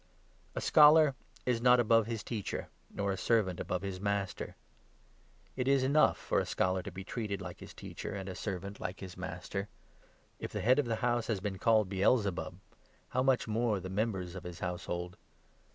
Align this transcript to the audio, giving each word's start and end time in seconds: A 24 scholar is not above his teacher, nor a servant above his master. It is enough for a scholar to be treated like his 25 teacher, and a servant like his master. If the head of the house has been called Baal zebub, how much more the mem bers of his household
A 0.55 0.59
24 0.59 0.61
scholar 0.63 1.15
is 1.45 1.61
not 1.61 1.79
above 1.79 2.07
his 2.07 2.23
teacher, 2.23 2.69
nor 2.89 3.11
a 3.11 3.17
servant 3.17 3.59
above 3.59 3.83
his 3.83 4.01
master. 4.01 4.55
It 5.55 5.67
is 5.67 5.83
enough 5.83 6.17
for 6.17 6.39
a 6.39 6.45
scholar 6.47 6.81
to 6.81 6.91
be 6.91 7.03
treated 7.03 7.39
like 7.39 7.59
his 7.59 7.71
25 7.75 7.75
teacher, 7.75 8.15
and 8.15 8.27
a 8.27 8.33
servant 8.33 8.79
like 8.79 8.99
his 8.99 9.15
master. 9.15 9.67
If 10.39 10.51
the 10.53 10.61
head 10.61 10.79
of 10.79 10.87
the 10.87 10.95
house 11.05 11.27
has 11.27 11.39
been 11.39 11.59
called 11.59 11.87
Baal 11.87 12.17
zebub, 12.17 12.55
how 13.09 13.21
much 13.21 13.47
more 13.47 13.79
the 13.79 13.91
mem 13.91 14.11
bers 14.13 14.33
of 14.33 14.43
his 14.43 14.57
household 14.59 15.17